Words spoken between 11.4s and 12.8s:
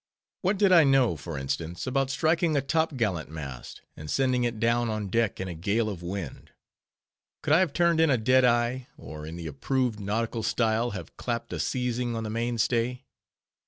a seizing on the main